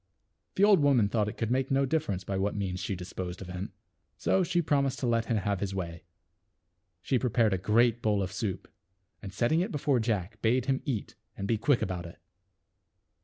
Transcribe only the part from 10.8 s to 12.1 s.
eat and be quick about